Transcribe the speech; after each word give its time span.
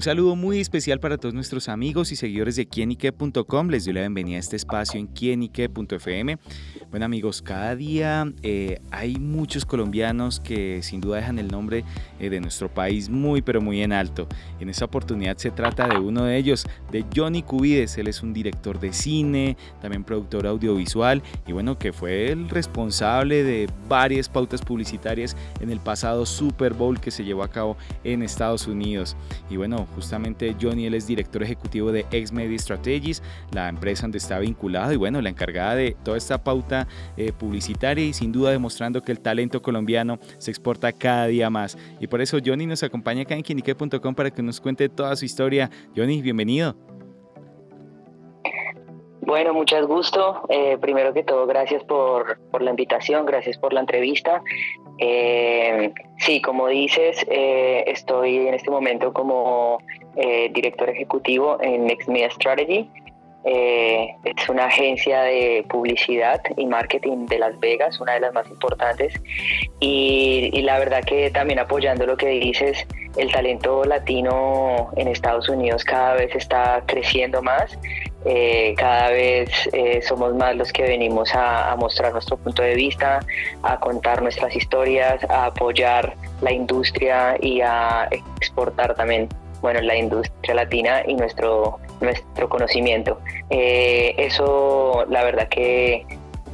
Un 0.00 0.04
saludo 0.04 0.34
muy 0.34 0.60
especial 0.60 0.98
para 0.98 1.18
todos 1.18 1.34
nuestros 1.34 1.68
amigos 1.68 2.10
y 2.10 2.16
seguidores 2.16 2.56
de 2.56 2.66
quienique.com. 2.66 3.68
Les 3.68 3.84
doy 3.84 3.92
la 3.92 4.00
bienvenida 4.00 4.38
a 4.38 4.40
este 4.40 4.56
espacio 4.56 4.98
en 4.98 5.08
quienique.fm. 5.08 6.38
Bueno 6.88 7.04
amigos, 7.04 7.42
cada 7.42 7.76
día 7.76 8.32
eh, 8.42 8.80
hay 8.90 9.16
muchos 9.16 9.66
colombianos 9.66 10.40
que 10.40 10.82
sin 10.82 11.02
duda 11.02 11.18
dejan 11.18 11.38
el 11.38 11.48
nombre 11.48 11.84
eh, 12.18 12.30
de 12.30 12.40
nuestro 12.40 12.72
país 12.72 13.10
muy 13.10 13.42
pero 13.42 13.60
muy 13.60 13.82
en 13.82 13.92
alto. 13.92 14.26
En 14.58 14.70
esta 14.70 14.86
oportunidad 14.86 15.36
se 15.36 15.50
trata 15.50 15.86
de 15.86 15.98
uno 15.98 16.24
de 16.24 16.38
ellos, 16.38 16.64
de 16.90 17.04
Johnny 17.14 17.42
Cubides. 17.42 17.98
Él 17.98 18.08
es 18.08 18.22
un 18.22 18.32
director 18.32 18.80
de 18.80 18.94
cine, 18.94 19.58
también 19.82 20.02
productor 20.02 20.46
audiovisual 20.46 21.22
y 21.46 21.52
bueno, 21.52 21.78
que 21.78 21.92
fue 21.92 22.32
el 22.32 22.48
responsable 22.48 23.44
de 23.44 23.68
varias 23.86 24.30
pautas 24.30 24.62
publicitarias 24.62 25.36
en 25.60 25.68
el 25.68 25.78
pasado 25.78 26.24
Super 26.24 26.72
Bowl 26.72 26.98
que 26.98 27.10
se 27.10 27.22
llevó 27.22 27.42
a 27.42 27.48
cabo 27.48 27.76
en 28.02 28.22
Estados 28.22 28.66
Unidos. 28.66 29.14
Y 29.50 29.58
bueno, 29.58 29.89
justamente 29.94 30.56
Johnny 30.60 30.86
él 30.86 30.94
es 30.94 31.06
director 31.06 31.42
ejecutivo 31.42 31.92
de 31.92 32.06
X 32.10 32.32
Media 32.32 32.58
Strategies, 32.58 33.22
la 33.52 33.68
empresa 33.68 34.02
donde 34.02 34.18
está 34.18 34.38
vinculado 34.38 34.92
y 34.92 34.96
bueno, 34.96 35.20
la 35.20 35.28
encargada 35.28 35.74
de 35.74 35.96
toda 36.02 36.16
esta 36.16 36.42
pauta 36.42 36.86
eh, 37.16 37.32
publicitaria 37.32 38.04
y 38.04 38.12
sin 38.12 38.32
duda 38.32 38.50
demostrando 38.50 39.02
que 39.02 39.12
el 39.12 39.20
talento 39.20 39.62
colombiano 39.62 40.18
se 40.38 40.50
exporta 40.50 40.92
cada 40.92 41.26
día 41.26 41.50
más. 41.50 41.76
Y 42.00 42.06
por 42.06 42.20
eso 42.20 42.38
Johnny 42.44 42.66
nos 42.66 42.82
acompaña 42.82 43.22
acá 43.22 43.34
en 43.34 43.42
quinique.com 43.42 44.14
para 44.14 44.30
que 44.30 44.42
nos 44.42 44.60
cuente 44.60 44.88
toda 44.88 45.14
su 45.16 45.24
historia. 45.24 45.70
Johnny, 45.96 46.22
bienvenido. 46.22 46.99
Bueno, 49.30 49.54
muchas 49.54 49.86
gusto. 49.86 50.42
Eh, 50.48 50.76
primero 50.80 51.14
que 51.14 51.22
todo, 51.22 51.46
gracias 51.46 51.84
por, 51.84 52.40
por, 52.50 52.62
la 52.62 52.70
invitación, 52.70 53.24
gracias 53.26 53.56
por 53.58 53.72
la 53.72 53.78
entrevista. 53.78 54.42
Eh, 54.98 55.92
sí, 56.18 56.42
como 56.42 56.66
dices, 56.66 57.24
eh, 57.30 57.84
estoy 57.86 58.48
en 58.48 58.54
este 58.54 58.70
momento 58.72 59.12
como 59.12 59.78
director 60.52 60.90
ejecutivo 60.90 61.58
en 61.62 61.84
Next 61.84 62.08
Media 62.08 62.28
Strategy. 62.30 62.90
es 63.44 64.48
una 64.48 64.64
agencia 64.64 65.22
de 65.22 65.64
publicidad 65.68 66.42
y 66.56 66.66
marketing 66.66 67.26
de 67.26 67.38
Las 67.38 67.58
Vegas, 67.60 68.00
una 68.00 68.14
de 68.14 68.20
las 68.20 68.34
más 68.34 68.50
importantes. 68.50 69.14
Y, 69.78 70.50
y 70.52 70.62
la 70.62 70.80
verdad 70.80 71.04
que 71.04 71.30
también 71.30 71.60
apoyando 71.60 72.04
lo 72.04 72.16
que 72.16 72.30
dices, 72.30 72.84
el 73.16 73.30
talento 73.30 73.84
latino 73.84 74.90
en 74.96 75.06
Estados 75.06 75.48
Unidos 75.48 75.84
cada 75.84 76.14
vez 76.14 76.34
está 76.34 76.82
creciendo 76.86 77.42
más 77.42 77.78
eh, 78.24 78.74
cada 78.76 79.10
vez 79.10 79.48
eh, 79.72 80.02
somos 80.02 80.34
más 80.34 80.54
los 80.54 80.72
que 80.72 80.82
venimos 80.82 81.30
a, 81.34 81.74
mostrar 81.78 82.12
nuestro 82.12 82.36
punto 82.36 82.62
de 82.62 82.74
vista, 82.74 83.20
a 83.62 83.80
contar 83.80 84.20
nuestras 84.20 84.54
historias, 84.54 85.24
a 85.30 85.46
apoyar 85.46 86.14
la 86.42 86.52
industria 86.52 87.36
y 87.40 87.62
a 87.62 88.08
exportar 88.10 88.94
también 88.94 89.28
bueno, 89.62 89.80
la 89.80 89.96
industria 89.96 90.54
latina 90.54 91.02
y 91.06 91.14
nuestro, 91.14 91.78
nuestro 92.00 92.48
conocimiento. 92.48 93.20
Eh, 93.48 94.14
eso 94.18 95.06
la 95.08 95.24
verdad 95.24 95.48
que 95.48 96.06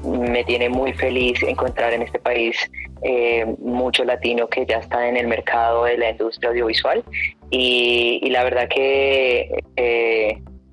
me 0.05 0.45
tiene 0.45 0.69
muy 0.69 0.93
feliz 0.93 1.43
encontrar 1.43 1.93
en 1.93 2.03
este 2.03 2.19
país 2.19 2.57
mucho 3.59 4.05
latino 4.05 4.49
que 4.49 4.67
ya 4.67 4.79
está 4.79 5.07
en 5.09 5.17
el 5.17 5.29
mercado 5.29 5.85
de 5.85 5.97
la 5.97 6.11
industria 6.11 6.51
audiovisual 6.51 7.05
y, 7.51 8.19
y 8.23 8.31
la 8.31 8.43
verdad 8.43 8.69
que 8.69 9.49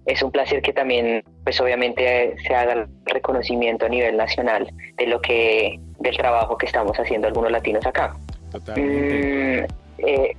es 0.05 0.21
un 0.21 0.31
placer 0.31 0.61
que 0.61 0.73
también, 0.73 1.23
pues 1.43 1.59
obviamente, 1.61 2.35
se 2.45 2.53
haga 2.53 2.73
el 2.73 2.87
reconocimiento 3.05 3.85
a 3.85 3.89
nivel 3.89 4.17
nacional 4.17 4.67
de 4.97 5.07
lo 5.07 5.21
que, 5.21 5.79
del 5.99 6.17
trabajo 6.17 6.57
que 6.57 6.65
estamos 6.65 6.97
haciendo 6.99 7.27
algunos 7.27 7.51
latinos 7.51 7.85
acá. 7.85 8.15
Totalmente. 8.51 9.61
Mm, 9.61 10.05
eh, 10.05 10.35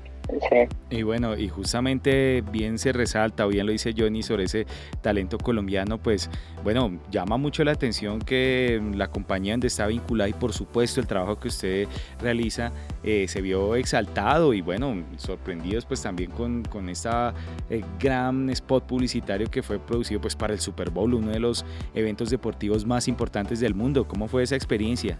y 0.90 1.02
bueno, 1.02 1.36
y 1.36 1.48
justamente 1.48 2.42
bien 2.52 2.78
se 2.78 2.92
resalta, 2.92 3.46
bien 3.46 3.66
lo 3.66 3.72
dice 3.72 3.94
Johnny 3.96 4.22
sobre 4.22 4.44
ese 4.44 4.66
talento 5.02 5.38
colombiano, 5.38 5.98
pues 5.98 6.30
bueno, 6.62 6.98
llama 7.10 7.36
mucho 7.36 7.64
la 7.64 7.72
atención 7.72 8.20
que 8.20 8.80
la 8.94 9.08
compañía 9.08 9.52
donde 9.52 9.66
está 9.66 9.86
vinculada 9.86 10.28
y 10.28 10.32
por 10.32 10.52
supuesto 10.52 11.00
el 11.00 11.06
trabajo 11.06 11.38
que 11.38 11.48
usted 11.48 11.88
realiza 12.20 12.72
eh, 13.02 13.26
se 13.28 13.42
vio 13.42 13.74
exaltado 13.76 14.54
y 14.54 14.60
bueno, 14.60 15.04
sorprendidos 15.16 15.84
pues 15.84 16.02
también 16.02 16.30
con, 16.30 16.62
con 16.64 16.88
esta 16.88 17.34
eh, 17.68 17.82
gran 17.98 18.48
spot 18.50 18.84
publicitario 18.84 19.50
que 19.50 19.62
fue 19.62 19.78
producido 19.78 20.20
pues 20.20 20.36
para 20.36 20.52
el 20.52 20.60
Super 20.60 20.90
Bowl, 20.90 21.14
uno 21.14 21.30
de 21.30 21.40
los 21.40 21.64
eventos 21.94 22.30
deportivos 22.30 22.86
más 22.86 23.08
importantes 23.08 23.60
del 23.60 23.74
mundo. 23.74 24.06
¿Cómo 24.06 24.28
fue 24.28 24.42
esa 24.42 24.56
experiencia? 24.56 25.18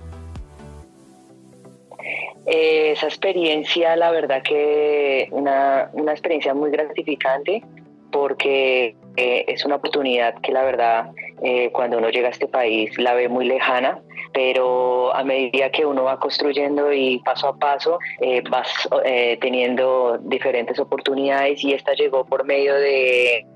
Eh, 2.46 2.92
esa 2.92 3.06
experiencia, 3.06 3.96
la 3.96 4.10
verdad 4.10 4.42
que 4.42 5.28
una, 5.30 5.90
una 5.92 6.12
experiencia 6.12 6.52
muy 6.52 6.70
gratificante 6.70 7.62
porque 8.10 8.96
eh, 9.16 9.44
es 9.48 9.64
una 9.64 9.76
oportunidad 9.76 10.40
que 10.40 10.52
la 10.52 10.62
verdad 10.62 11.10
eh, 11.44 11.70
cuando 11.72 11.98
uno 11.98 12.08
llega 12.10 12.28
a 12.28 12.30
este 12.30 12.48
país 12.48 12.96
la 12.98 13.14
ve 13.14 13.28
muy 13.28 13.44
lejana 13.44 14.00
pero 14.32 15.14
a 15.14 15.22
medida 15.22 15.70
que 15.70 15.86
uno 15.86 16.04
va 16.04 16.18
construyendo 16.18 16.92
y 16.92 17.20
paso 17.20 17.48
a 17.48 17.56
paso 17.56 17.98
eh, 18.20 18.42
vas 18.50 18.68
eh, 19.04 19.38
teniendo 19.40 20.18
diferentes 20.18 20.78
oportunidades 20.78 21.62
y 21.62 21.72
esta 21.72 21.92
llegó 21.94 22.24
por 22.24 22.44
medio 22.44 22.74
de 22.74 23.46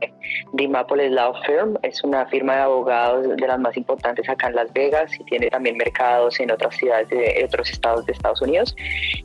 Dimapolis 0.52 1.10
Law 1.10 1.34
Firm, 1.44 1.76
es 1.82 2.02
una 2.04 2.26
firma 2.26 2.54
de 2.54 2.60
abogados 2.60 3.36
de 3.36 3.46
las 3.46 3.58
más 3.58 3.76
importantes 3.76 4.28
acá 4.28 4.48
en 4.48 4.54
Las 4.54 4.72
Vegas 4.72 5.10
y 5.18 5.24
tiene 5.24 5.50
también 5.50 5.76
mercados 5.76 6.38
en 6.40 6.50
otras 6.50 6.76
ciudades 6.76 7.08
de 7.08 7.44
otros 7.44 7.70
estados 7.70 8.06
de 8.06 8.12
Estados 8.12 8.40
Unidos. 8.42 8.76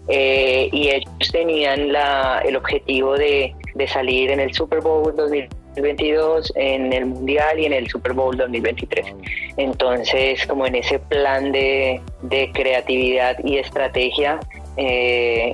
Eh, 0.07 0.69
y 0.71 0.89
ellos 0.89 1.11
tenían 1.31 1.91
la, 1.91 2.41
el 2.45 2.55
objetivo 2.55 3.15
de, 3.15 3.53
de 3.75 3.87
salir 3.87 4.31
en 4.31 4.39
el 4.39 4.53
Super 4.53 4.81
Bowl 4.81 5.15
2000 5.15 5.62
2022, 5.75 6.53
en 6.55 6.93
el 6.93 7.05
Mundial 7.07 7.59
y 7.59 7.65
en 7.65 7.73
el 7.73 7.87
Super 7.87 8.13
Bowl 8.13 8.37
2023. 8.37 9.13
Entonces, 9.57 10.45
como 10.45 10.65
en 10.65 10.75
ese 10.75 10.99
plan 10.99 11.51
de, 11.51 12.01
de 12.21 12.51
creatividad 12.53 13.37
y 13.43 13.57
estrategia, 13.57 14.39
eh, 14.77 15.53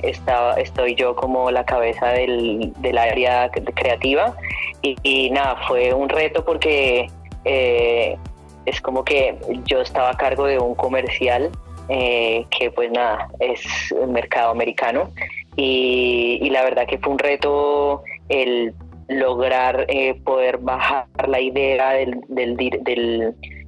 estoy 0.58 0.96
yo 0.96 1.16
como 1.16 1.52
la 1.52 1.66
cabeza 1.66 2.08
del, 2.08 2.74
del 2.79 2.97
área 2.97 3.50
creativa. 3.50 4.35
Y, 4.81 5.29
nada, 5.31 5.58
fue 5.68 5.94
un 5.94 6.09
reto 6.09 6.46
porque 6.46 7.09
eh, 7.46 8.18
es 8.66 8.81
como 8.81 9.03
que 9.03 9.35
yo 9.66 9.81
estaba 9.81 10.12
a 10.12 10.18
cargo 10.18 10.46
de 10.46 10.58
un 10.58 10.75
comercial 10.75 11.50
eh, 11.90 12.46
que 12.50 12.72
pues 12.72 12.91
nada, 12.91 13.29
es 13.40 13.62
el 13.91 14.08
mercado 14.09 14.52
americano. 14.52 15.12
Y, 15.56 16.40
y 16.41 16.50
la 16.52 16.63
verdad 16.63 16.88
que 16.88 16.97
fue 16.97 17.12
un 17.12 17.19
reto 17.19 18.03
el 18.29 18.74
lograr 19.09 19.86
eh, 19.90 20.16
poder 20.24 20.58
bajar 20.59 21.08
la 21.28 21.42
idea 21.42 21.92
del, 21.92 22.22
del, 22.28 22.56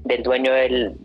del, 0.05 0.23
dueño 0.23 0.53
del, 0.53 0.95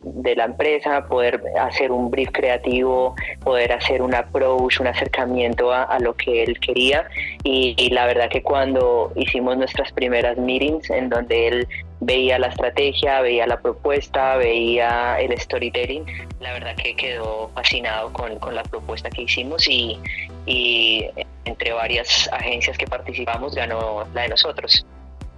de 0.00 0.34
la 0.34 0.44
empresa, 0.44 1.06
poder 1.06 1.42
hacer 1.60 1.92
un 1.92 2.10
brief 2.10 2.30
creativo, 2.32 3.14
poder 3.44 3.72
hacer 3.72 4.02
un 4.02 4.14
approach, 4.14 4.80
un 4.80 4.88
acercamiento 4.88 5.72
a, 5.72 5.98
lo 6.00 6.14
que 6.14 6.42
él 6.42 6.58
quería. 6.58 7.08
Y, 7.44 7.90
la 7.90 8.06
verdad 8.06 8.28
que 8.28 8.42
cuando 8.42 9.12
hicimos 9.14 9.56
nuestras 9.56 9.92
primeras 9.92 10.36
meetings 10.36 10.90
en 10.90 11.08
donde 11.08 11.48
él 11.48 11.68
veía 12.00 12.38
la 12.38 12.48
estrategia, 12.48 13.20
veía 13.20 13.46
la 13.46 13.60
propuesta, 13.60 14.36
veía 14.36 15.18
el 15.20 15.38
storytelling, 15.38 16.04
la 16.40 16.52
verdad 16.52 16.74
que 16.76 16.94
quedó 16.94 17.50
fascinado 17.54 18.12
con, 18.12 18.38
con 18.38 18.54
la 18.54 18.64
propuesta 18.64 19.08
que 19.10 19.22
hicimos 19.22 19.66
y, 19.68 19.98
y 20.44 21.06
entre 21.46 21.72
varias 21.72 22.28
agencias 22.32 22.76
que 22.76 22.86
participamos 22.86 23.54
ganó 23.54 24.04
la 24.14 24.22
de 24.22 24.28
nosotros. 24.28 24.84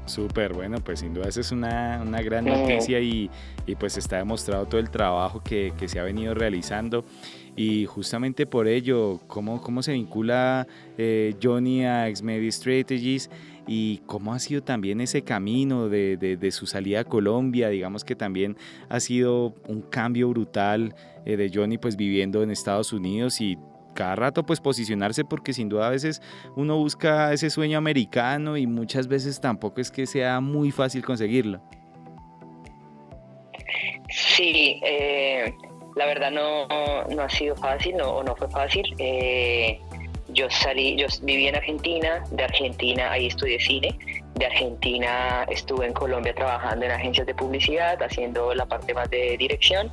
Súper, 0.07 0.55
bueno, 0.55 0.79
pues 0.83 1.01
sin 1.01 1.13
duda 1.13 1.29
esa 1.29 1.41
es 1.41 1.53
una, 1.53 2.01
una 2.03 2.23
gran 2.23 2.47
noticia 2.47 2.99
y, 2.99 3.31
y, 3.67 3.75
pues 3.75 3.99
está 3.99 4.17
demostrado 4.17 4.65
todo 4.65 4.81
el 4.81 4.89
trabajo 4.91 5.43
que, 5.43 5.75
que, 5.79 5.87
se 5.87 6.01
ha 6.01 6.03
venido 6.03 6.35
realizando 6.35 7.05
y 7.57 7.85
justamente 7.87 8.47
por 8.47 8.69
ello, 8.69 9.21
¿cómo, 9.27 9.61
cómo 9.61 9.83
se 9.83 9.93
vincula 9.93 10.67
eh, 10.97 11.35
Johnny 11.43 11.85
a 11.85 12.07
Xmedia 12.07 12.51
Strategies 12.51 13.29
y 13.67 13.99
cómo 14.07 14.33
ha 14.33 14.39
sido 14.39 14.63
también 14.63 15.01
ese 15.03 15.23
camino 15.23 15.89
de, 15.89 16.17
de, 16.17 16.37
de, 16.37 16.51
su 16.53 16.67
salida 16.67 17.01
a 17.01 17.05
Colombia? 17.05 17.69
Digamos 17.69 18.05
que 18.05 18.15
también 18.15 18.57
ha 18.89 19.01
sido 19.01 19.55
un 19.67 19.83
cambio 19.83 20.31
brutal 20.31 20.95
eh, 21.27 21.37
de 21.37 21.51
Johnny 21.53 21.77
pues 21.79 21.97
viviendo 21.97 22.43
en 22.43 22.51
Estados 22.51 22.93
Unidos 22.93 23.41
y 23.41 23.59
cada 23.99 24.15
rato 24.15 24.45
pues 24.45 24.61
posicionarse 24.61 25.25
porque 25.25 25.53
sin 25.53 25.69
duda 25.69 25.89
a 25.89 25.91
veces 25.91 26.23
uno 26.55 26.77
busca 26.77 27.33
ese 27.33 27.51
sueño 27.51 27.79
americano 27.79 28.57
y 28.57 28.65
muchas 28.65 29.09
veces 29.09 29.41
tampoco 29.41 29.81
es 29.81 29.91
que 29.91 30.07
sea 30.07 30.39
muy 30.41 30.71
fácil 30.71 31.05
conseguirlo. 31.05 31.61
Sí, 34.09 34.81
eh, 34.85 35.53
la 35.97 36.07
verdad 36.07 36.31
no, 36.31 36.69
no, 37.13 37.23
ha 37.23 37.29
sido 37.29 37.57
fácil, 37.57 37.97
no, 37.97 38.23
no 38.23 38.37
fue 38.37 38.49
fácil. 38.49 38.85
Eh, 38.99 39.81
yo 40.29 40.49
salí, 40.49 40.95
yo 40.97 41.09
viví 41.23 41.49
en 41.49 41.57
Argentina, 41.57 42.23
de 42.31 42.45
Argentina 42.45 43.11
ahí 43.11 43.27
estudié 43.27 43.59
cine, 43.59 43.99
de 44.37 44.47
Argentina 44.47 45.45
estuve 45.51 45.87
en 45.87 45.93
Colombia 45.93 46.33
trabajando 46.37 46.85
en 46.85 46.93
agencias 46.93 47.27
de 47.27 47.35
publicidad, 47.35 48.01
haciendo 48.01 48.55
la 48.55 48.65
parte 48.65 48.95
más 48.95 49.11
de 49.11 49.37
dirección 49.37 49.91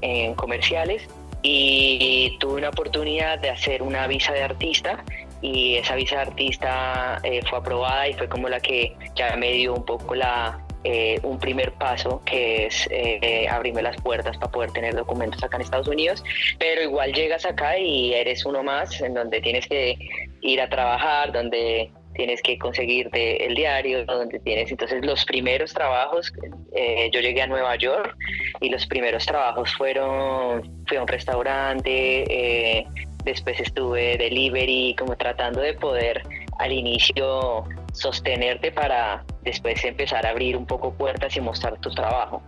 en 0.00 0.34
comerciales 0.34 1.06
y 1.46 2.38
tuve 2.40 2.54
una 2.54 2.70
oportunidad 2.70 3.38
de 3.38 3.50
hacer 3.50 3.82
una 3.82 4.06
visa 4.06 4.32
de 4.32 4.42
artista 4.42 5.04
y 5.42 5.76
esa 5.76 5.94
visa 5.94 6.16
de 6.16 6.22
artista 6.22 7.20
eh, 7.22 7.42
fue 7.48 7.58
aprobada 7.58 8.08
y 8.08 8.14
fue 8.14 8.30
como 8.30 8.48
la 8.48 8.60
que 8.60 8.96
ya 9.14 9.36
me 9.36 9.52
dio 9.52 9.74
un 9.74 9.84
poco 9.84 10.14
la, 10.14 10.64
eh, 10.84 11.20
un 11.22 11.38
primer 11.38 11.72
paso 11.72 12.22
que 12.24 12.64
es 12.64 12.88
eh, 12.90 13.46
abrirme 13.46 13.82
las 13.82 14.00
puertas 14.00 14.38
para 14.38 14.50
poder 14.50 14.70
tener 14.72 14.94
documentos 14.94 15.44
acá 15.44 15.56
en 15.56 15.62
Estados 15.62 15.86
Unidos, 15.86 16.24
pero 16.58 16.80
igual 16.80 17.12
llegas 17.12 17.44
acá 17.44 17.78
y 17.78 18.14
eres 18.14 18.46
uno 18.46 18.62
más 18.62 18.98
en 19.02 19.12
donde 19.12 19.42
tienes 19.42 19.66
que 19.66 19.98
ir 20.40 20.62
a 20.62 20.70
trabajar, 20.70 21.30
donde 21.30 21.90
tienes 22.14 22.40
que 22.42 22.58
conseguirte 22.58 23.44
el 23.46 23.54
diario, 23.54 24.04
donde 24.04 24.38
tienes 24.40 24.70
entonces 24.70 25.04
los 25.04 25.24
primeros 25.24 25.72
trabajos, 25.72 26.32
eh, 26.74 27.10
yo 27.12 27.20
llegué 27.20 27.42
a 27.42 27.46
Nueva 27.46 27.76
York 27.76 28.16
y 28.60 28.70
los 28.70 28.86
primeros 28.86 29.26
trabajos 29.26 29.74
fueron, 29.74 30.62
fui 30.86 30.96
a 30.96 31.02
un 31.02 31.08
restaurante, 31.08 32.86
después 33.24 33.58
estuve 33.60 34.16
delivery, 34.18 34.94
como 34.98 35.16
tratando 35.16 35.60
de 35.60 35.74
poder 35.74 36.22
al 36.58 36.72
inicio 36.72 37.64
sostenerte 37.92 38.72
para 38.72 39.24
después 39.42 39.84
empezar 39.84 40.26
a 40.26 40.30
abrir 40.30 40.56
un 40.56 40.66
poco 40.66 40.92
puertas 40.92 41.36
y 41.36 41.40
mostrar 41.40 41.78
tu 41.80 41.90
trabajo. 41.90 42.42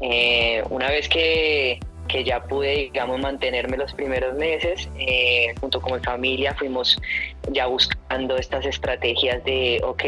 Eh, 0.00 0.62
una 0.70 0.88
vez 0.88 1.08
que, 1.08 1.78
que, 2.08 2.24
ya 2.24 2.42
pude, 2.44 2.74
digamos, 2.74 3.20
mantenerme 3.20 3.76
los 3.76 3.92
primeros 3.92 4.34
meses, 4.34 4.88
eh, 4.98 5.54
junto 5.60 5.80
con 5.80 5.94
mi 5.94 6.00
familia 6.00 6.54
fuimos 6.54 6.98
ya 7.50 7.66
buscando 7.66 8.36
estas 8.36 8.64
estrategias 8.66 9.44
de, 9.44 9.80
ok, 9.84 10.04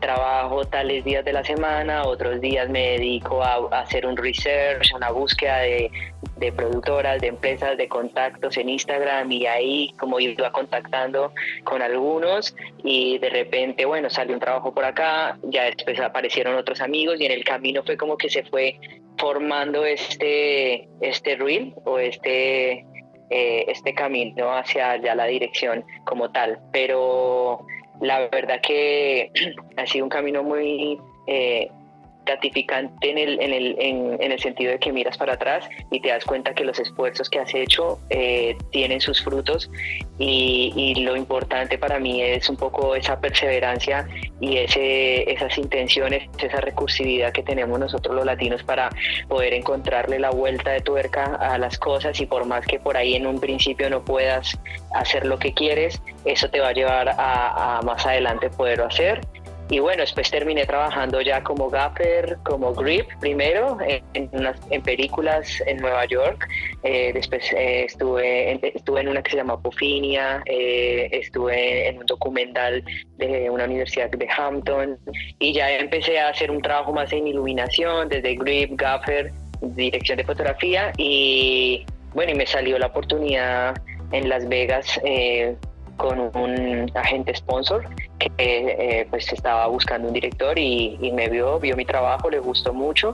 trabajo 0.00 0.64
tales 0.64 1.04
días 1.04 1.24
de 1.24 1.32
la 1.32 1.44
semana, 1.44 2.04
otros 2.04 2.40
días 2.40 2.68
me 2.68 2.90
dedico 2.90 3.42
a, 3.42 3.68
hacer 3.80 4.06
un 4.06 4.16
research, 4.16 4.94
una 4.94 5.10
búsqueda 5.10 5.58
de, 5.58 5.90
de, 6.36 6.52
productoras, 6.52 7.20
de 7.20 7.28
empresas, 7.28 7.76
de 7.76 7.88
contactos 7.88 8.56
en 8.56 8.68
Instagram 8.68 9.30
y 9.30 9.46
ahí 9.46 9.94
como 9.98 10.20
iba 10.20 10.50
contactando 10.52 11.32
con 11.64 11.82
algunos 11.82 12.54
y 12.82 13.18
de 13.18 13.30
repente, 13.30 13.84
bueno, 13.84 14.10
salió 14.10 14.34
un 14.34 14.40
trabajo 14.40 14.72
por 14.72 14.84
acá, 14.84 15.38
ya 15.44 15.64
después 15.64 15.98
aparecieron 16.00 16.54
otros 16.54 16.80
amigos 16.80 17.20
y 17.20 17.26
en 17.26 17.32
el 17.32 17.44
camino 17.44 17.82
fue 17.84 17.96
como 17.96 18.16
que 18.16 18.30
se 18.30 18.44
fue 18.44 18.78
formando 19.18 19.84
este, 19.84 20.88
este 21.00 21.36
reel 21.36 21.74
o 21.84 21.98
este 21.98 22.86
eh, 23.30 23.66
este 23.68 23.92
camino 23.92 24.50
hacia 24.50 24.96
ya 24.96 25.14
la 25.14 25.26
dirección 25.26 25.84
como 26.04 26.30
tal. 26.30 26.58
Pero 26.72 27.66
la 28.00 28.20
verdad 28.28 28.60
que 28.62 29.30
ha 29.76 29.86
sido 29.86 30.04
un 30.04 30.10
camino 30.10 30.42
muy 30.42 30.98
eh, 31.26 31.70
gratificante 32.28 33.10
en 33.10 33.18
el, 33.18 33.40
en, 33.40 33.52
el, 33.52 33.76
en, 33.78 34.32
el 34.32 34.38
sentido 34.38 34.72
de 34.72 34.78
que 34.78 34.92
miras 34.92 35.16
para 35.16 35.34
atrás 35.34 35.68
y 35.90 36.00
te 36.00 36.08
das 36.10 36.24
cuenta 36.24 36.54
que 36.54 36.64
los 36.64 36.78
esfuerzos 36.78 37.30
que 37.30 37.38
has 37.38 37.54
hecho 37.54 37.98
eh, 38.10 38.56
tienen 38.70 39.00
sus 39.00 39.22
frutos. 39.22 39.70
Y, 40.18 40.72
y, 40.76 41.02
lo 41.02 41.16
importante 41.16 41.78
para 41.78 41.98
mí 42.00 42.20
es 42.20 42.50
un 42.50 42.56
poco 42.56 42.96
esa 42.96 43.20
perseverancia 43.20 44.06
y 44.40 44.58
ese, 44.58 45.30
esas 45.30 45.56
intenciones, 45.56 46.28
esa 46.42 46.60
recursividad 46.60 47.32
que 47.32 47.42
tenemos 47.42 47.78
nosotros 47.78 48.16
los 48.16 48.26
latinos 48.26 48.62
para 48.64 48.90
poder 49.28 49.54
encontrarle 49.54 50.18
la 50.18 50.30
vuelta 50.30 50.72
de 50.72 50.80
tuerca 50.80 51.36
a 51.36 51.56
las 51.56 51.78
cosas. 51.78 52.20
Y 52.20 52.26
por 52.26 52.44
más 52.46 52.66
que 52.66 52.78
por 52.78 52.96
ahí 52.96 53.14
en 53.14 53.26
un 53.26 53.38
principio 53.40 53.88
no 53.88 54.04
puedas 54.04 54.58
hacer 54.92 55.24
lo 55.24 55.38
que 55.38 55.54
quieres, 55.54 56.02
eso 56.24 56.50
te 56.50 56.60
va 56.60 56.68
a 56.68 56.72
llevar 56.72 57.08
a, 57.08 57.78
a 57.78 57.82
más 57.82 58.04
adelante 58.04 58.50
poderlo 58.50 58.86
hacer 58.86 59.20
y 59.70 59.80
bueno, 59.80 60.00
después 60.00 60.30
terminé 60.30 60.64
trabajando 60.64 61.20
ya 61.20 61.42
como 61.42 61.68
gaffer, 61.68 62.38
como 62.42 62.72
grip 62.72 63.06
primero 63.20 63.76
en, 64.14 64.82
películas 64.82 65.62
en 65.66 65.76
Nueva 65.78 66.06
York. 66.06 66.48
Eh, 66.82 67.12
después 67.12 67.52
eh, 67.52 67.84
estuve, 67.84 68.52
en, 68.52 68.60
estuve 68.62 69.00
en 69.00 69.08
una 69.08 69.22
que 69.22 69.32
se 69.32 69.36
llama 69.36 69.60
Pufinia, 69.60 70.42
eh, 70.46 71.10
estuve 71.12 71.88
en 71.88 71.98
un 71.98 72.06
documental 72.06 72.82
de 73.18 73.50
una 73.50 73.64
universidad 73.64 74.10
de 74.10 74.28
Hampton 74.36 74.98
y 75.38 75.52
ya 75.52 75.70
empecé 75.70 76.18
a 76.18 76.30
hacer 76.30 76.50
un 76.50 76.62
trabajo 76.62 76.92
más 76.92 77.12
en 77.12 77.26
iluminación, 77.26 78.08
desde 78.08 78.36
grip, 78.36 78.70
gaffer, 78.74 79.32
dirección 79.60 80.16
de 80.16 80.24
fotografía 80.24 80.92
y 80.96 81.84
bueno, 82.14 82.32
y 82.32 82.36
me 82.36 82.46
salió 82.46 82.78
la 82.78 82.86
oportunidad 82.86 83.74
en 84.12 84.30
Las 84.30 84.48
Vegas 84.48 84.98
con 85.98 86.18
un 86.18 86.90
agente 86.94 87.34
sponsor 87.34 87.84
que 88.18 88.30
eh, 88.38 89.06
pues 89.10 89.30
estaba 89.30 89.66
buscando 89.66 90.08
un 90.08 90.14
director 90.14 90.58
y, 90.58 90.96
y, 91.02 91.12
me 91.12 91.28
vio, 91.28 91.60
vio 91.60 91.76
mi 91.76 91.84
trabajo, 91.84 92.30
le 92.30 92.38
gustó 92.38 92.72
mucho 92.72 93.10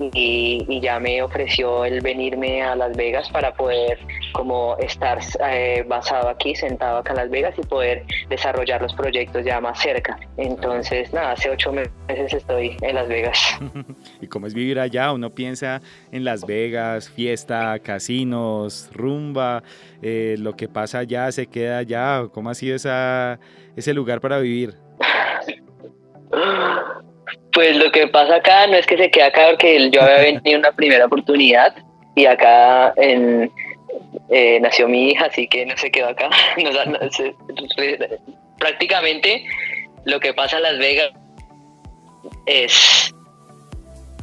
y, 0.00 0.80
ya 0.80 0.98
me 1.00 1.22
ofreció 1.22 1.84
el 1.84 2.00
venirme 2.00 2.62
a 2.62 2.74
Las 2.76 2.96
Vegas 2.96 3.28
para 3.30 3.54
poder 3.54 3.98
como 4.32 4.76
estar 4.78 5.18
eh, 5.48 5.84
basado 5.86 6.28
aquí, 6.28 6.54
sentado 6.54 6.98
acá 6.98 7.12
en 7.12 7.16
Las 7.16 7.30
Vegas 7.30 7.54
y 7.56 7.62
poder 7.66 8.04
desarrollar 8.28 8.82
los 8.82 8.92
proyectos 8.94 9.44
ya 9.44 9.60
más 9.60 9.80
cerca. 9.80 10.18
Entonces, 10.36 11.12
nada, 11.12 11.32
hace 11.32 11.50
ocho 11.50 11.72
meses 11.72 12.32
estoy 12.32 12.76
en 12.82 12.94
Las 12.94 13.08
Vegas. 13.08 13.38
¿Y 14.20 14.26
cómo 14.26 14.46
es 14.46 14.54
vivir 14.54 14.78
allá? 14.78 15.12
Uno 15.12 15.30
piensa 15.30 15.80
en 16.12 16.24
Las 16.24 16.44
Vegas, 16.44 17.08
fiesta, 17.08 17.78
casinos, 17.78 18.90
rumba, 18.92 19.62
eh, 20.02 20.36
lo 20.38 20.54
que 20.54 20.68
pasa 20.68 20.98
allá 20.98 21.30
se 21.32 21.46
queda 21.46 21.78
allá. 21.78 22.28
¿Cómo 22.32 22.50
ha 22.50 22.54
sido 22.54 22.76
esa, 22.76 23.38
ese 23.76 23.94
lugar 23.94 24.20
para 24.20 24.38
vivir? 24.38 24.74
Pues 27.54 27.76
lo 27.76 27.90
que 27.92 28.08
pasa 28.08 28.36
acá 28.36 28.66
no 28.66 28.76
es 28.76 28.86
que 28.86 28.96
se 28.96 29.10
quede 29.10 29.24
acá 29.24 29.46
porque 29.50 29.90
yo 29.90 30.02
había 30.02 30.16
venido 30.40 30.58
una 30.58 30.72
primera 30.72 31.06
oportunidad 31.06 31.74
y 32.16 32.26
acá 32.26 32.92
en, 32.96 33.50
eh, 34.30 34.58
nació 34.60 34.88
mi 34.88 35.10
hija, 35.10 35.26
así 35.26 35.46
que 35.46 35.64
no 35.64 35.76
se 35.76 35.90
quedó 35.90 36.08
acá. 36.08 36.30
prácticamente 38.58 39.44
lo 40.04 40.20
que 40.20 40.34
pasa 40.34 40.56
en 40.56 40.62
Las 40.62 40.78
Vegas 40.78 41.10
es 42.46 43.14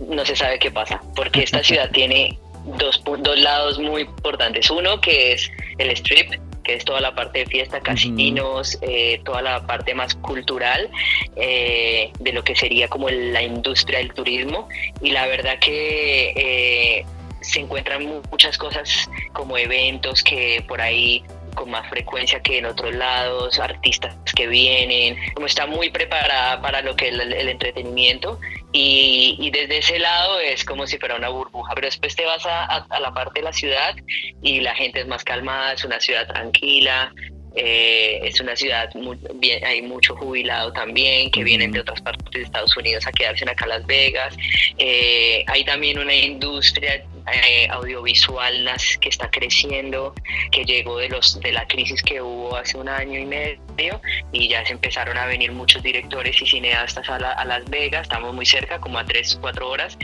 no 0.07 0.25
se 0.25 0.36
sabe 0.36 0.60
qué 0.60 0.72
pasa, 0.72 1.01
porque 1.16 1.44
esta 1.44 1.63
ciudad 1.63 1.89
tiene 1.92 2.38
dos, 2.77 3.01
dos 3.19 3.39
lados 3.39 3.80
muy 3.80 4.01
importantes. 4.01 4.69
Uno 4.69 5.00
que 5.01 5.34
es 5.34 5.50
el 5.77 5.92
strip, 5.92 6.34
que 6.63 6.75
es 6.75 6.86
toda 6.86 7.02
la 7.02 7.16
parte 7.16 7.40
de 7.40 7.46
fiesta, 7.46 7.80
casinos, 7.80 8.78
eh, 8.81 9.22
toda 9.24 9.42
la 9.42 9.66
parte 9.66 9.94
más 9.94 10.16
cultural 10.16 10.90
eh, 11.36 12.12
de 12.19 12.34
lo 12.34 12.44
que 12.44 12.56
sería 12.56 12.88
como 12.88 13.10
la 13.10 13.42
industria 13.42 14.00
del 14.00 14.13
turismo. 14.13 14.68
Y 15.02 15.12
la 15.12 15.28
verdad 15.28 15.60
que 15.60 16.34
eh, 16.36 17.06
se 17.41 17.60
encuentran 17.60 18.22
muchas 18.30 18.58
cosas 18.58 19.10
como 19.34 19.58
eventos 19.58 20.24
que 20.24 20.63
por 20.68 20.82
ahí 20.82 21.24
con 21.56 21.70
más 21.70 21.88
frecuencia 21.89 22.39
que 22.41 22.60
en 22.60 22.65
otros 22.65 22.96
lados, 22.96 23.60
artistas 23.60 24.15
que 24.36 24.48
vienen, 24.48 25.18
como 25.34 25.48
está 25.48 25.65
muy 25.65 25.89
preparada 25.89 26.62
para 26.62 26.82
lo 26.82 26.96
que 26.96 27.10
es 27.10 27.13
el, 27.13 27.50
entretenimiento 27.50 28.39
y, 28.74 29.51
desde 29.51 29.80
ese 29.80 30.00
lado 30.00 30.40
es 30.40 30.63
como 30.63 30.88
si 30.88 30.98
fuera 30.98 31.16
una 31.16 31.30
burbuja, 31.30 31.74
pero 31.75 31.88
después 31.88 32.16
te 32.16 32.25
vas 32.25 32.46
a, 32.46 32.86
la 33.00 33.13
parte 33.13 33.42
de 33.42 33.44
la 33.44 33.54
ciudad 33.54 33.96
y 34.42 34.62
la 34.62 34.74
gente 34.75 35.01
es 35.01 35.08
más 35.08 35.24
calmada, 35.24 35.74
es 35.74 35.84
una 35.84 36.00
ciudad 36.00 36.28
tranquila, 36.28 37.13
eh, 37.56 38.22
es 38.24 38.40
una 38.40 38.56
ciudad, 38.56 38.94
muy, 38.96 39.18
bien, 39.36 39.66
hay 39.66 39.82
mucho 39.82 40.16
jubilado 40.16 40.72
también 40.72 41.30
que 41.32 41.44
vienen 41.44 41.72
de 41.72 41.82
otras 41.82 42.01
partes 42.01 42.32
de 42.32 42.44
Estados 42.44 42.75
Unidos 42.78 43.06
a 43.06 43.12
quedarse 43.12 43.50
acá 43.50 43.68
Las 43.68 43.86
Vegas. 43.86 44.36
Eh, 44.78 45.44
hay 45.48 45.66
también 45.66 46.00
una 46.00 46.16
industria 46.16 47.04
eh, 47.32 47.68
audiovisual 47.70 48.70
que 49.00 49.10
está 49.10 49.30
creciendo, 49.30 50.13
que 50.51 50.66
llegó 50.66 50.98
de, 50.98 51.10
los, 51.10 51.40
de 51.40 51.51
la 51.51 51.68
crisis 51.68 52.01
que 52.01 52.22
hubo 52.22 52.56
hace 52.56 52.78
un 52.78 52.90
año 52.90 53.20
y 53.20 53.25
medio 53.25 54.01
y 54.32 54.48
ya 54.48 54.66
se 54.66 54.74
empezaron 54.74 55.18
a 55.18 55.25
venir 55.25 55.51
muchos 55.51 55.84
directores 55.84 56.42
y 56.42 56.46
cineastas 56.46 57.10
a, 57.10 57.20
Las 57.46 57.66
Vegas, 57.66 58.04
estamos 58.04 58.34
muy 58.34 58.46
cerca, 58.46 58.80
como 58.80 59.00
a 59.00 59.06
3, 59.06 59.40
4 59.42 59.70
horas. 59.70 59.98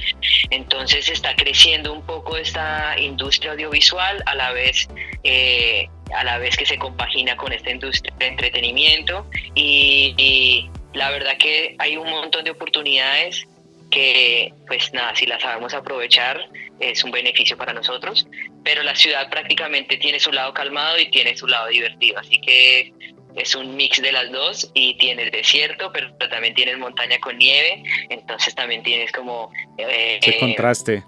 Entonces 0.49 1.09
está 1.09 1.35
creciendo 1.35 1.93
un 1.93 2.01
poco 2.05 2.37
esta 2.37 2.95
industria 2.99 3.51
audiovisual 3.51 4.23
a 4.25 4.35
la 4.35 4.51
vez... 4.51 4.87
Eh, 5.23 5.89
a 6.15 6.23
la 6.23 6.37
vez 6.37 6.55
que 6.55 6.65
se 6.65 6.77
compagina 6.77 7.35
con 7.35 7.51
esta 7.51 7.69
industria 7.69 8.15
de 8.17 8.27
entretenimiento 8.27 9.29
y, 9.55 10.15
y 10.17 10.69
la 10.93 11.09
verdad 11.11 11.37
que 11.37 11.75
hay 11.79 11.97
un 11.97 12.09
montón 12.09 12.45
de 12.45 12.51
oportunidades 12.51 13.45
que 13.89 14.53
pues 14.67 14.93
nada, 14.93 15.15
si 15.15 15.25
las 15.25 15.41
sabemos 15.41 15.73
aprovechar 15.73 16.49
es 16.79 17.03
un 17.03 17.11
beneficio 17.11 17.57
para 17.57 17.73
nosotros, 17.73 18.27
pero 18.63 18.83
la 18.83 18.95
ciudad 18.95 19.29
prácticamente 19.29 19.97
tiene 19.97 20.19
su 20.19 20.31
lado 20.31 20.53
calmado 20.53 20.99
y 20.99 21.09
tiene 21.09 21.35
su 21.37 21.47
lado 21.47 21.67
divertido, 21.67 22.19
así 22.19 22.39
que 22.41 22.93
es 23.35 23.55
un 23.55 23.75
mix 23.75 24.01
de 24.01 24.11
las 24.11 24.31
dos 24.31 24.71
y 24.73 24.97
tiene 24.97 25.23
el 25.23 25.31
desierto, 25.31 25.91
pero 25.93 26.11
también 26.29 26.53
tienes 26.55 26.77
montaña 26.77 27.19
con 27.19 27.37
nieve, 27.37 27.83
entonces 28.09 28.53
también 28.55 28.83
tienes 28.83 29.11
como... 29.11 29.51
Eh, 29.77 30.19
contraste. 30.39 31.03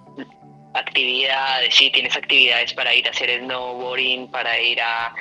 Actividades, 0.75 1.73
sí, 1.73 1.89
tienes 1.89 2.15
actividades 2.15 2.73
para 2.75 2.93
ir 2.93 3.07
a 3.07 3.09
hacer 3.09 3.39
snowboarding, 3.39 4.29
para 4.29 4.59
ir 4.61 4.79
a, 4.79 5.11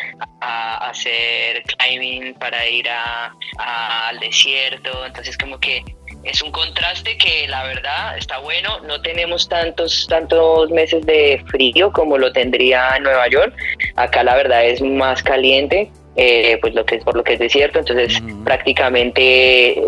a 0.42 0.90
hacer 0.90 1.62
climbing, 1.62 2.34
para 2.34 2.68
ir 2.68 2.86
a, 2.90 3.32
al 3.56 4.20
desierto, 4.20 5.06
entonces 5.06 5.38
como 5.38 5.58
que 5.58 5.82
es 6.24 6.42
un 6.42 6.50
contraste 6.50 7.16
que 7.16 7.46
la 7.48 7.64
verdad 7.64 8.16
está 8.18 8.38
bueno. 8.38 8.80
No 8.86 9.00
tenemos 9.00 9.48
tantos, 9.48 10.06
tantos 10.08 10.70
meses 10.70 11.04
de 11.06 11.42
frío 11.48 11.92
como 11.92 12.18
lo 12.18 12.32
tendría 12.32 12.96
en 12.96 13.04
Nueva 13.04 13.28
York. 13.28 13.54
Acá 13.96 14.22
la 14.22 14.36
verdad 14.36 14.64
es 14.64 14.80
más 14.82 15.22
caliente. 15.22 15.90
eh, 16.20 16.58
pues 16.60 16.74
lo 16.74 16.84
que 16.84 16.96
es 16.96 17.04
por 17.04 17.16
lo 17.16 17.22
que 17.22 17.34
es 17.34 17.38
desierto, 17.38 17.78
entonces 17.78 18.20
prácticamente 18.44 19.80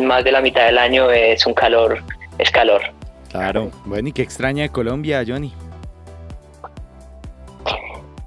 más 0.00 0.24
de 0.24 0.32
la 0.32 0.40
mitad 0.40 0.64
del 0.64 0.78
año 0.78 1.10
es 1.10 1.44
un 1.46 1.52
calor, 1.52 2.02
es 2.38 2.50
calor. 2.50 2.82
Claro, 3.30 3.70
bueno, 3.84 4.08
¿y 4.08 4.12
qué 4.12 4.22
extraña 4.22 4.62
de 4.62 4.70
Colombia, 4.70 5.22
Johnny? 5.26 5.52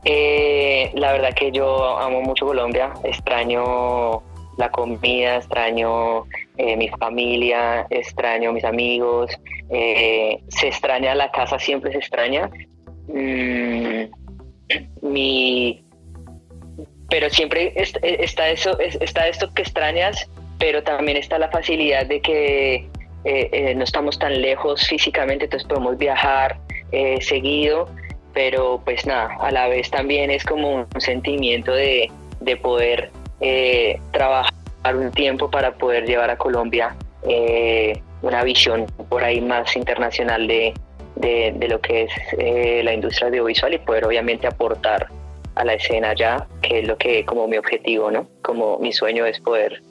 Eh, 0.04 0.92
la 0.94 1.14
verdad 1.14 1.34
que 1.34 1.52
yo 1.52 1.98
amo 1.98 2.22
mucho 2.22 2.46
Colombia, 2.46 2.94
extraño 3.04 4.22
la 4.58 4.70
comida, 4.70 5.38
extraño 5.38 6.26
eh, 6.58 6.76
mi 6.78 6.90
familia, 6.90 7.88
extraño 7.90 8.54
mis 8.54 8.64
amigos, 8.64 9.32
eh, 9.70 10.40
se 10.48 10.68
extraña 10.68 11.16
la 11.16 11.32
casa, 11.32 11.60
siempre 11.60 11.92
se 11.92 11.98
extraña. 12.00 12.50
Mm, 13.08 14.06
mi, 15.02 15.84
pero 17.10 17.30
siempre 17.30 17.74
está, 17.76 18.50
eso, 18.50 18.80
está 18.80 19.28
esto 19.28 19.54
que 19.54 19.62
extrañas, 19.62 20.30
pero 20.58 20.84
también 20.84 21.18
está 21.18 21.38
la 21.38 21.50
facilidad 21.50 22.06
de 22.06 22.22
que 22.22 22.88
no 23.76 23.84
estamos 23.84 24.20
tan 24.20 24.40
lejos 24.42 24.88
físicamente, 24.88 25.46
entonces 25.46 25.68
podemos 25.68 25.98
viajar 25.98 26.60
seguido 27.22 27.88
pero 28.36 28.82
pues 28.84 29.06
nada, 29.08 29.36
a 29.40 29.50
la 29.50 29.68
vez 29.70 29.90
también 29.90 30.30
es 30.30 30.44
como 30.44 30.86
un 30.94 31.02
sentimiento 31.02 31.72
de, 31.72 32.12
poder 32.62 33.10
eh, 33.40 34.00
trabajar 34.12 34.54
un 34.94 35.12
tiempo 35.12 35.50
para 35.50 35.74
poder 35.74 36.06
llevar 36.06 36.30
a 36.30 36.38
Colombia 36.38 36.96
eh, 37.28 38.02
una 38.22 38.44
visión 38.44 38.86
por 39.10 39.24
ahí 39.24 39.42
más 39.42 39.76
internacional 39.76 40.48
de, 40.48 40.74
lo 41.68 41.82
que 41.82 42.04
es 42.04 42.12
eh, 42.38 42.82
la 42.84 42.94
industria 42.94 43.28
audiovisual 43.28 43.74
y 43.74 43.78
poder 43.80 44.06
obviamente 44.06 44.48
aportar 44.48 45.08
a 45.56 45.66
la 45.66 45.74
escena 45.74 46.14
ya, 46.14 46.48
que 46.62 46.80
es 46.80 46.88
lo 46.88 46.98
que 46.98 47.26
como 47.26 47.48
mi 47.48 47.58
objetivo, 47.58 48.12
¿no? 48.12 48.28
Como 48.42 48.78
mi 48.80 48.92
sueño 48.92 49.26
es 49.26 49.40
poder 49.40 49.82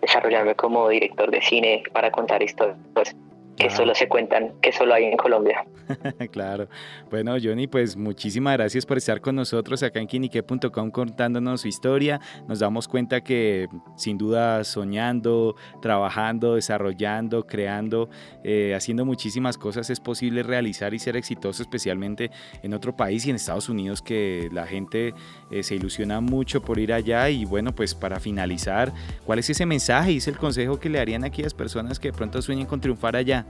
desarrollarme 0.00 0.54
como 0.54 0.88
director 0.88 1.30
de 1.30 1.42
cine 1.42 1.82
para 1.92 2.10
contar 2.10 2.42
historias 2.42 3.14
que 3.56 3.70
solo 3.70 3.94
se 3.94 4.08
cuentan, 4.08 4.52
que 4.60 4.72
solo 4.72 4.94
hay 4.94 5.04
en 5.04 5.16
Colombia. 5.16 5.64
claro. 6.32 6.68
Bueno, 7.10 7.36
Johnny, 7.42 7.66
pues 7.66 7.96
muchísimas 7.96 8.54
gracias 8.54 8.84
por 8.86 8.96
estar 8.96 9.20
con 9.20 9.36
nosotros 9.36 9.82
acá 9.82 10.00
en 10.00 10.06
quinique.com 10.06 10.90
contándonos 10.90 11.60
su 11.60 11.68
historia. 11.68 12.20
Nos 12.48 12.58
damos 12.58 12.88
cuenta 12.88 13.20
que 13.22 13.68
sin 13.96 14.18
duda 14.18 14.64
soñando, 14.64 15.54
trabajando, 15.80 16.54
desarrollando, 16.56 17.46
creando, 17.46 18.08
eh, 18.42 18.74
haciendo 18.74 19.04
muchísimas 19.04 19.56
cosas 19.56 19.88
es 19.90 20.00
posible 20.00 20.42
realizar 20.42 20.94
y 20.94 20.98
ser 20.98 21.16
exitoso, 21.16 21.62
especialmente 21.62 22.30
en 22.62 22.74
otro 22.74 22.96
país 22.96 23.26
y 23.26 23.30
en 23.30 23.36
Estados 23.36 23.68
Unidos, 23.68 24.02
que 24.02 24.48
la 24.52 24.66
gente 24.66 25.14
eh, 25.50 25.62
se 25.62 25.74
ilusiona 25.76 26.20
mucho 26.20 26.62
por 26.62 26.78
ir 26.78 26.92
allá. 26.92 27.28
Y 27.30 27.44
bueno, 27.44 27.74
pues 27.74 27.94
para 27.94 28.18
finalizar, 28.18 28.92
¿cuál 29.24 29.38
es 29.38 29.50
ese 29.50 29.66
mensaje 29.66 30.12
y 30.12 30.16
es 30.16 30.28
el 30.28 30.38
consejo 30.38 30.80
que 30.80 30.88
le 30.88 30.98
harían 30.98 31.24
a 31.24 31.28
aquellas 31.28 31.54
personas 31.54 32.00
que 32.00 32.08
de 32.08 32.16
pronto 32.16 32.42
sueñen 32.42 32.66
con 32.66 32.80
triunfar 32.80 33.16
allá? 33.16 33.43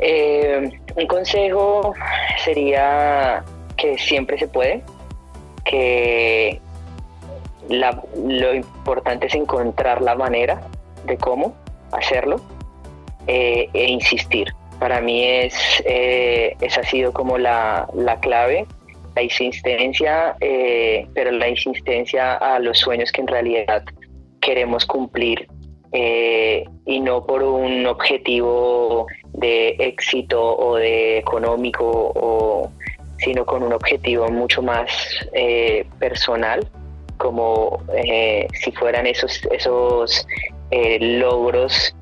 Eh, 0.00 0.70
un 0.96 1.06
consejo 1.06 1.94
sería 2.42 3.44
que 3.76 3.98
siempre 3.98 4.38
se 4.38 4.48
puede, 4.48 4.82
que 5.64 6.60
lo 7.68 8.54
importante 8.54 9.26
es 9.26 9.34
encontrar 9.34 10.00
la 10.00 10.14
manera 10.14 10.62
de 11.04 11.16
cómo 11.18 11.54
hacerlo 11.92 12.40
eh, 13.26 13.68
e 13.74 13.90
insistir. 13.90 14.48
Para 14.78 15.02
mí 15.02 15.22
es, 15.22 15.54
eh, 15.84 16.56
esa 16.62 16.80
ha 16.80 16.84
sido 16.84 17.12
como 17.12 17.36
la, 17.36 17.86
la 17.94 18.18
clave, 18.20 18.66
la 19.14 19.22
insistencia, 19.22 20.34
pero 20.40 21.30
la 21.30 21.48
insistencia 21.48 22.36
a 22.36 22.58
los 22.58 22.78
sueños 22.78 23.12
que 23.12 23.20
en 23.20 23.26
realidad 23.26 23.84
queremos 24.40 24.86
cumplir 24.86 25.46
y 25.92 27.00
no 27.00 27.26
por 27.26 27.42
un 27.42 27.86
objetivo 27.86 29.06
de 29.32 29.76
éxito 29.78 30.56
o 30.56 30.76
de 30.76 31.18
económico, 31.18 32.12
o, 32.14 32.70
sino 33.18 33.44
con 33.44 33.62
un 33.62 33.72
objetivo 33.72 34.28
mucho 34.28 34.62
más 34.62 34.90
eh, 35.32 35.84
personal, 35.98 36.66
como 37.16 37.82
eh, 37.94 38.46
si 38.54 38.72
fueran 38.72 39.06
esos, 39.06 39.40
esos 39.50 40.26
eh, 40.70 40.98
logros 41.00 41.94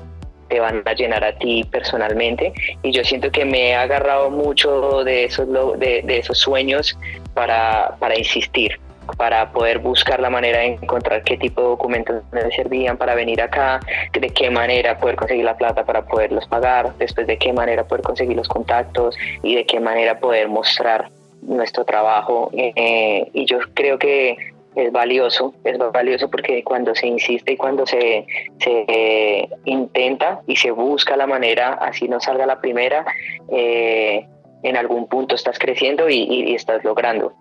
te 0.49 0.61
van 0.61 0.83
a 0.87 0.95
llenar 0.95 1.25
a 1.25 1.37
ti 1.37 1.65
personalmente. 1.65 2.53
Y 2.83 2.93
yo 2.93 3.05
siento 3.05 3.31
que 3.31 3.45
me 3.45 3.71
he 3.71 3.75
agarrado 3.75 4.31
mucho 4.31 5.05
de 5.05 5.25
esos, 5.25 5.47
de, 5.79 6.03
de 6.03 6.19
esos 6.19 6.39
sueños 6.39 6.99
para, 7.35 7.97
para 7.99 8.19
insistir 8.19 8.79
para 9.17 9.53
poder 9.53 9.79
buscar 9.79 10.21
la 10.21 10.31
manera 10.31 10.61
de 10.61 10.67
encontrar 10.67 11.23
qué 11.23 11.37
tipo 11.37 11.61
de 11.61 11.69
documentos 11.69 12.23
me 12.33 12.51
servían 12.51 12.97
para 12.97 13.15
venir 13.15 13.41
acá, 13.41 13.81
de 14.13 14.31
qué 14.31 14.51
manera 14.51 14.99
poder 14.99 15.17
conseguir 15.17 15.45
la 15.45 15.57
plata 15.57 15.85
para 15.85 16.05
poderlos 16.05 16.47
pagar, 16.47 16.95
después 16.99 17.27
de 17.27 17.39
qué 17.39 17.53
manera 17.53 17.85
poder 17.87 18.03
conseguir 18.03 18.37
los 18.37 18.49
contactos 18.49 19.17
y 19.43 19.55
de 19.55 19.65
qué 19.65 19.81
manera 19.81 20.19
poder 20.19 20.49
mostrar 20.49 21.11
nuestro 21.43 21.85
trabajo. 21.85 22.51
Eh, 22.53 23.29
y 23.33 23.45
yo 23.47 23.59
creo 23.75 23.99
que 23.99 24.37
es 24.75 24.93
valioso, 24.93 25.55
es 25.65 25.79
valioso 25.79 26.31
porque 26.31 26.63
cuando 26.63 26.95
se 26.95 27.07
insiste 27.07 27.53
y 27.53 27.57
cuando 27.57 27.87
se, 27.87 28.27
se 28.59 29.49
intenta 29.65 30.41
y 30.47 30.57
se 30.57 30.71
busca 30.71 31.17
la 31.17 31.27
manera, 31.27 31.75
así 31.75 32.09
no 32.09 32.21
salga 32.21 32.47
la 32.47 32.61
primera, 32.61 33.05
eh, 33.51 34.27
en 34.63 34.77
algún 34.77 35.09
punto 35.09 35.35
estás 35.35 35.59
creciendo 35.59 36.09
y, 36.09 36.55
estás 36.55 36.85
logrando. 36.85 37.33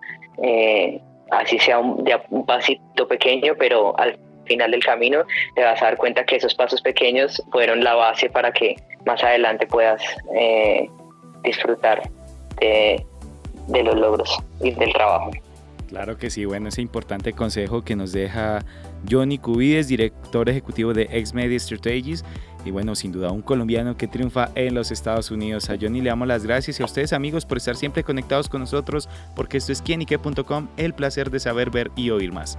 Eh, 0.42 1.00
así 1.30 1.58
sea 1.58 1.78
un, 1.78 2.04
un 2.30 2.46
pasito 2.46 3.06
pequeño, 3.06 3.54
pero 3.58 3.98
al 3.98 4.18
final 4.46 4.70
del 4.70 4.82
camino 4.82 5.24
te 5.54 5.62
vas 5.62 5.80
a 5.82 5.86
dar 5.86 5.96
cuenta 5.96 6.24
que 6.24 6.36
esos 6.36 6.54
pasos 6.54 6.80
pequeños 6.80 7.42
fueron 7.52 7.84
la 7.84 7.94
base 7.94 8.30
para 8.30 8.52
que 8.52 8.76
más 9.04 9.22
adelante 9.22 9.66
puedas 9.66 10.02
eh, 10.34 10.88
disfrutar 11.42 12.02
de, 12.60 13.04
de 13.68 13.82
los 13.82 13.94
logros 13.96 14.38
y 14.60 14.70
del 14.72 14.92
trabajo. 14.92 15.30
Claro 15.88 16.18
que 16.18 16.28
sí, 16.30 16.44
bueno, 16.44 16.68
ese 16.68 16.82
importante 16.82 17.32
consejo 17.32 17.82
que 17.82 17.96
nos 17.96 18.12
deja 18.12 18.60
Johnny 19.10 19.38
Cubides, 19.38 19.88
director 19.88 20.48
ejecutivo 20.48 20.94
de 20.94 21.08
Ex 21.10 21.34
Media 21.34 21.58
Strategies. 21.58 22.24
Y 22.64 22.70
bueno, 22.70 22.94
sin 22.94 23.12
duda, 23.12 23.30
un 23.30 23.42
colombiano 23.42 23.96
que 23.96 24.08
triunfa 24.08 24.50
en 24.54 24.74
los 24.74 24.90
Estados 24.90 25.30
Unidos. 25.30 25.70
A 25.70 25.76
Johnny 25.80 26.00
le 26.00 26.10
damos 26.10 26.28
las 26.28 26.44
gracias 26.44 26.80
y 26.80 26.82
a 26.82 26.86
ustedes, 26.86 27.12
amigos, 27.12 27.46
por 27.46 27.58
estar 27.58 27.76
siempre 27.76 28.02
conectados 28.02 28.48
con 28.48 28.60
nosotros, 28.60 29.08
porque 29.34 29.56
esto 29.58 29.72
es 29.72 29.80
quienique.com, 29.80 30.68
el 30.76 30.92
placer 30.92 31.30
de 31.30 31.40
saber, 31.40 31.70
ver 31.70 31.90
y 31.96 32.10
oír 32.10 32.32
más. 32.32 32.58